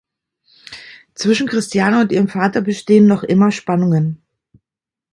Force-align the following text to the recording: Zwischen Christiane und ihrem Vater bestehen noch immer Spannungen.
Zwischen 1.13 1.47
Christiane 1.47 2.01
und 2.01 2.11
ihrem 2.11 2.27
Vater 2.27 2.61
bestehen 2.61 3.05
noch 3.05 3.21
immer 3.21 3.51
Spannungen. 3.51 4.19